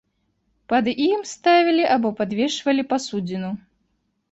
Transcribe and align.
Пад 0.71 0.85
ім 1.07 1.21
ставілі 1.33 1.85
або 1.97 2.13
падвешвалі 2.23 2.89
пасудзіну. 2.97 3.55